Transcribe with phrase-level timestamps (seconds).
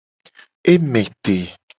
[0.71, 1.37] E me te.